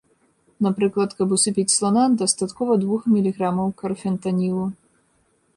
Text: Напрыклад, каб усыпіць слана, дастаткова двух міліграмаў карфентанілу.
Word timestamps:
Напрыклад, 0.67 1.13
каб 1.19 1.35
усыпіць 1.35 1.75
слана, 1.75 2.05
дастаткова 2.21 2.79
двух 2.85 3.01
міліграмаў 3.15 3.67
карфентанілу. 3.83 4.65